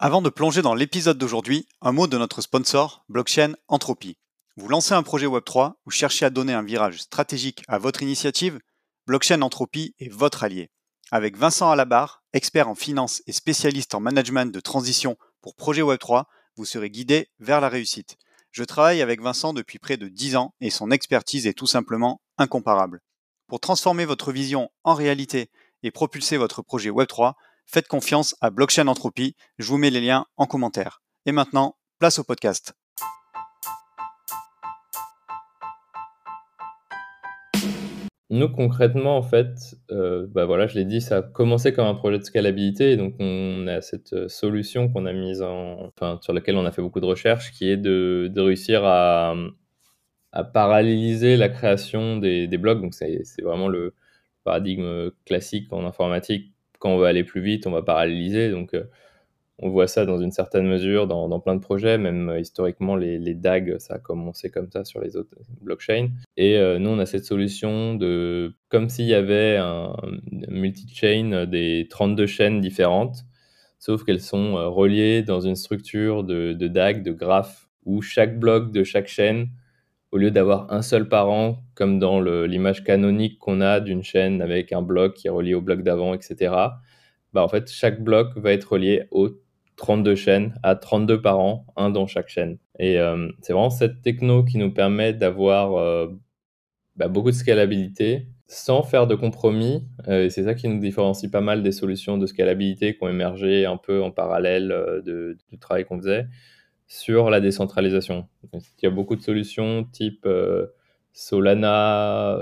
Avant 0.00 0.20
de 0.20 0.28
plonger 0.28 0.60
dans 0.60 0.74
l'épisode 0.74 1.18
d'aujourd'hui, 1.18 1.68
un 1.80 1.92
mot 1.92 2.08
de 2.08 2.18
notre 2.18 2.40
sponsor, 2.40 3.04
Blockchain 3.08 3.54
Entropy. 3.68 4.18
Vous 4.56 4.66
lancez 4.66 4.92
un 4.92 5.04
projet 5.04 5.28
Web3 5.28 5.74
ou 5.86 5.90
cherchez 5.92 6.24
à 6.24 6.30
donner 6.30 6.52
un 6.52 6.64
virage 6.64 7.02
stratégique 7.02 7.62
à 7.68 7.78
votre 7.78 8.02
initiative 8.02 8.58
Blockchain 9.06 9.40
Entropy 9.40 9.94
est 10.00 10.12
votre 10.12 10.42
allié. 10.42 10.72
Avec 11.12 11.36
Vincent 11.36 11.70
Alabar, 11.70 12.24
expert 12.32 12.68
en 12.68 12.74
finance 12.74 13.22
et 13.28 13.32
spécialiste 13.32 13.94
en 13.94 14.00
management 14.00 14.52
de 14.52 14.58
transition 14.58 15.16
pour 15.40 15.54
projet 15.54 15.82
Web3, 15.82 16.24
vous 16.56 16.64
serez 16.64 16.90
guidé 16.90 17.28
vers 17.38 17.60
la 17.60 17.68
réussite. 17.68 18.16
Je 18.50 18.64
travaille 18.64 19.00
avec 19.00 19.22
Vincent 19.22 19.52
depuis 19.52 19.78
près 19.78 19.96
de 19.96 20.08
10 20.08 20.34
ans 20.34 20.54
et 20.60 20.70
son 20.70 20.90
expertise 20.90 21.46
est 21.46 21.54
tout 21.54 21.68
simplement 21.68 22.20
incomparable. 22.36 23.00
Pour 23.46 23.60
transformer 23.60 24.06
votre 24.06 24.32
vision 24.32 24.70
en 24.82 24.94
réalité 24.94 25.50
et 25.84 25.92
propulser 25.92 26.36
votre 26.36 26.62
projet 26.62 26.90
Web3, 26.90 27.34
faites 27.66 27.88
confiance 27.88 28.36
à 28.40 28.50
Blockchain 28.50 28.86
Entropy. 28.86 29.36
Je 29.58 29.66
vous 29.66 29.78
mets 29.78 29.90
les 29.90 30.00
liens 30.00 30.26
en 30.36 30.46
commentaire. 30.46 31.02
Et 31.26 31.32
maintenant, 31.32 31.76
place 31.98 32.18
au 32.18 32.24
podcast. 32.24 32.74
Nous, 38.30 38.48
concrètement, 38.48 39.16
en 39.16 39.22
fait, 39.22 39.76
euh, 39.92 40.26
bah 40.28 40.44
voilà, 40.44 40.66
je 40.66 40.74
l'ai 40.74 40.84
dit, 40.84 41.00
ça 41.00 41.18
a 41.18 41.22
commencé 41.22 41.72
comme 41.72 41.86
un 41.86 41.94
projet 41.94 42.18
de 42.18 42.24
scalabilité. 42.24 42.96
donc, 42.96 43.14
on 43.20 43.66
a 43.68 43.80
cette 43.80 44.12
euh, 44.14 44.28
solution 44.28 44.88
qu'on 44.88 45.06
a 45.06 45.12
mise 45.12 45.40
en, 45.42 45.86
enfin, 45.86 46.18
sur 46.22 46.32
laquelle 46.32 46.56
on 46.56 46.64
a 46.64 46.72
fait 46.72 46.82
beaucoup 46.82 47.00
de 47.00 47.06
recherches, 47.06 47.52
qui 47.52 47.68
est 47.68 47.76
de, 47.76 48.32
réussir 48.36 48.84
à, 48.84 49.36
à, 50.32 50.42
paralléliser 50.42 51.36
la 51.36 51.48
création 51.48 52.16
des, 52.16 52.48
des 52.48 52.58
blocs. 52.58 52.80
Donc, 52.80 52.94
c'est 52.94 53.22
vraiment 53.42 53.68
le 53.68 53.94
paradigme 54.42 55.10
classique 55.26 55.72
en 55.72 55.84
informatique. 55.86 56.53
Quand 56.84 56.90
on 56.90 56.98
veut 56.98 57.06
aller 57.06 57.24
plus 57.24 57.40
vite, 57.40 57.66
on 57.66 57.70
va 57.70 57.80
paralléliser. 57.80 58.50
Donc, 58.50 58.74
euh, 58.74 58.84
on 59.58 59.70
voit 59.70 59.88
ça 59.88 60.04
dans 60.04 60.20
une 60.20 60.32
certaine 60.32 60.66
mesure 60.66 61.06
dans, 61.06 61.40
plein 61.40 61.54
de 61.54 61.60
projets, 61.60 61.96
même 61.96 62.28
euh, 62.28 62.40
historiquement, 62.40 62.94
les, 62.94 63.32
DAG, 63.32 63.78
ça 63.78 63.94
a 63.94 63.98
commencé 63.98 64.50
comme 64.50 64.70
ça 64.70 64.84
sur 64.84 65.00
les 65.00 65.16
autres 65.16 65.30
blockchains. 65.62 66.10
Et 66.36 66.58
euh, 66.58 66.78
nous, 66.78 66.90
on 66.90 66.98
a 66.98 67.06
cette 67.06 67.24
solution 67.24 67.94
de, 67.94 68.52
comme 68.68 68.90
s'il 68.90 69.06
y 69.06 69.14
avait 69.14 69.56
un 69.56 69.96
multi-chain 70.48 71.46
des 71.46 71.86
32 71.88 72.26
chaînes 72.26 72.60
différentes, 72.60 73.24
sauf 73.78 74.04
qu'elles 74.04 74.20
sont 74.20 74.52
reliées 74.70 75.22
dans 75.22 75.40
une 75.40 75.56
structure 75.56 76.22
de, 76.22 76.52
de 76.52 76.68
DAG, 76.68 77.02
de 77.02 77.12
graphes, 77.12 77.70
où 77.86 78.02
chaque 78.02 78.38
bloc 78.38 78.72
de 78.72 78.84
chaque 78.84 79.08
chaîne, 79.08 79.48
au 80.14 80.16
lieu 80.16 80.30
d'avoir 80.30 80.72
un 80.72 80.80
seul 80.80 81.08
parent, 81.08 81.58
comme 81.74 81.98
dans 81.98 82.20
l'image 82.20 82.84
canonique 82.84 83.36
qu'on 83.40 83.60
a 83.60 83.80
d'une 83.80 84.04
chaîne 84.04 84.40
avec 84.42 84.72
un 84.72 84.80
bloc 84.80 85.14
qui 85.14 85.26
est 85.26 85.30
relié 85.30 85.54
au 85.54 85.60
bloc 85.60 85.82
d'avant, 85.82 86.14
etc., 86.14 86.54
bah 87.32 87.42
en 87.42 87.48
fait, 87.48 87.68
chaque 87.68 88.00
bloc 88.00 88.28
va 88.36 88.52
être 88.52 88.74
relié 88.74 89.08
au 89.10 89.30
32 89.74 90.14
chaînes 90.14 90.54
à 90.62 90.76
32 90.76 91.20
par 91.20 91.40
an, 91.40 91.66
un 91.74 91.90
dans 91.90 92.06
chaque 92.06 92.28
chaîne. 92.28 92.58
Et 92.78 93.00
euh, 93.00 93.28
c'est 93.40 93.54
vraiment 93.54 93.70
cette 93.70 94.02
techno 94.02 94.44
qui 94.44 94.56
nous 94.56 94.72
permet 94.72 95.12
d'avoir 95.14 95.74
euh, 95.74 96.06
bah, 96.94 97.08
beaucoup 97.08 97.32
de 97.32 97.36
scalabilité 97.36 98.28
sans 98.46 98.84
faire 98.84 99.08
de 99.08 99.16
compromis. 99.16 99.82
Euh, 100.06 100.26
et 100.26 100.30
c'est 100.30 100.44
ça 100.44 100.54
qui 100.54 100.68
nous 100.68 100.78
différencie 100.78 101.28
pas 101.28 101.40
mal 101.40 101.64
des 101.64 101.72
solutions 101.72 102.18
de 102.18 102.26
scalabilité 102.26 102.96
qui 102.96 103.02
ont 103.02 103.08
émergé 103.08 103.66
un 103.66 103.78
peu 103.78 104.00
en 104.00 104.12
parallèle 104.12 105.02
du 105.04 105.58
travail 105.58 105.84
qu'on 105.84 105.98
faisait 105.98 106.28
sur 106.86 107.30
la 107.30 107.40
décentralisation. 107.40 108.28
Il 108.52 108.84
y 108.84 108.86
a 108.86 108.90
beaucoup 108.90 109.16
de 109.16 109.22
solutions 109.22 109.84
type 109.84 110.28
Solana, 111.12 112.38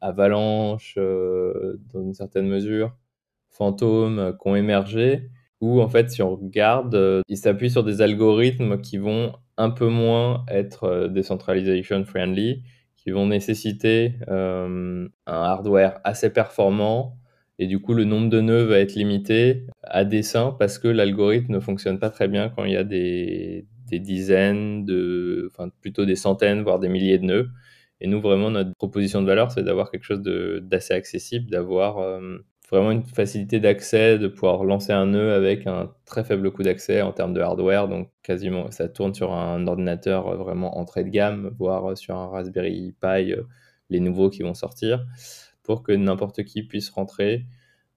Avalanche, 0.00 0.96
dans 0.96 2.02
une 2.02 2.14
certaine 2.14 2.48
mesure, 2.48 2.96
Phantom, 3.50 4.36
qui 4.40 4.48
ont 4.48 4.56
émergé 4.56 5.30
où 5.64 5.80
en 5.80 5.88
fait, 5.88 6.10
si 6.10 6.22
on 6.22 6.36
regarde, 6.36 6.94
euh, 6.94 7.22
ils 7.28 7.38
s'appuient 7.38 7.70
sur 7.70 7.84
des 7.84 8.02
algorithmes 8.02 8.80
qui 8.80 8.98
vont 8.98 9.32
un 9.56 9.70
peu 9.70 9.88
moins 9.88 10.44
être 10.48 10.84
euh, 10.84 11.08
decentralization 11.08 12.04
friendly, 12.04 12.62
qui 12.96 13.10
vont 13.10 13.26
nécessiter 13.26 14.14
euh, 14.28 15.08
un 15.26 15.32
hardware 15.32 16.00
assez 16.04 16.30
performant 16.30 17.16
et 17.58 17.66
du 17.66 17.80
coup 17.80 17.94
le 17.94 18.04
nombre 18.04 18.28
de 18.28 18.40
nœuds 18.40 18.64
va 18.64 18.78
être 18.78 18.94
limité 18.94 19.66
à 19.82 20.04
dessein 20.04 20.54
parce 20.58 20.78
que 20.78 20.88
l'algorithme 20.88 21.52
ne 21.52 21.60
fonctionne 21.60 21.98
pas 21.98 22.10
très 22.10 22.28
bien 22.28 22.48
quand 22.48 22.64
il 22.64 22.72
y 22.72 22.76
a 22.76 22.84
des, 22.84 23.66
des 23.88 23.98
dizaines, 24.00 24.84
de, 24.84 25.50
enfin 25.52 25.70
plutôt 25.80 26.04
des 26.04 26.16
centaines, 26.16 26.62
voire 26.62 26.78
des 26.80 26.88
milliers 26.88 27.18
de 27.18 27.24
nœuds. 27.24 27.48
Et 28.00 28.06
nous, 28.06 28.20
vraiment, 28.20 28.50
notre 28.50 28.74
proposition 28.74 29.22
de 29.22 29.26
valeur, 29.26 29.50
c'est 29.50 29.62
d'avoir 29.62 29.90
quelque 29.90 30.04
chose 30.04 30.20
d'assez 30.20 30.94
accessible, 30.94 31.50
d'avoir 31.50 32.20
vraiment 32.70 32.90
une 32.90 33.04
facilité 33.04 33.60
d'accès, 33.60 34.18
de 34.18 34.28
pouvoir 34.28 34.64
lancer 34.64 34.92
un 34.92 35.06
nœud 35.06 35.32
avec 35.32 35.66
un 35.66 35.92
très 36.04 36.24
faible 36.24 36.50
coût 36.50 36.62
d'accès 36.62 37.02
en 37.02 37.12
termes 37.12 37.34
de 37.34 37.40
hardware. 37.40 37.88
Donc, 37.88 38.10
quasiment, 38.22 38.70
ça 38.70 38.88
tourne 38.88 39.14
sur 39.14 39.32
un 39.32 39.66
ordinateur 39.66 40.36
vraiment 40.36 40.78
entrée 40.78 41.04
de 41.04 41.10
gamme, 41.10 41.54
voire 41.58 41.96
sur 41.96 42.16
un 42.16 42.28
Raspberry 42.28 42.94
Pi, 43.00 43.32
euh, 43.32 43.42
les 43.90 44.00
nouveaux 44.00 44.30
qui 44.30 44.42
vont 44.42 44.54
sortir, 44.54 45.06
pour 45.64 45.82
que 45.82 45.92
n'importe 45.92 46.44
qui 46.44 46.62
puisse 46.62 46.90
rentrer 46.90 47.46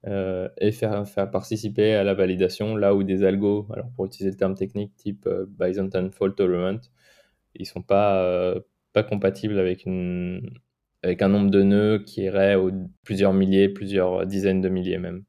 euh, 0.07 0.49
et 0.57 0.71
faire, 0.71 1.03
participer 1.31 1.93
à 1.93 2.03
la 2.03 2.15
validation 2.15 2.75
là 2.75 2.95
où 2.95 3.03
des 3.03 3.23
algos, 3.23 3.67
alors 3.71 3.91
pour 3.95 4.05
utiliser 4.05 4.31
le 4.31 4.37
terme 4.37 4.55
technique 4.55 4.95
type 4.95 5.27
euh, 5.27 5.45
Byzantine 5.47 6.11
Fault 6.11 6.31
Tolerant, 6.31 6.79
ils 7.53 7.65
sont 7.67 7.81
pas, 7.83 8.55
pas 8.93 9.03
compatibles 9.03 9.59
avec 9.59 9.87
avec 11.03 11.21
un 11.21 11.29
nombre 11.29 11.49
de 11.49 11.63
nœuds 11.63 12.03
qui 12.05 12.23
irait 12.23 12.55
aux 12.55 12.71
plusieurs 13.03 13.33
milliers, 13.33 13.69
plusieurs 13.69 14.25
dizaines 14.25 14.61
de 14.61 14.69
milliers 14.69 14.97
même. 14.97 15.23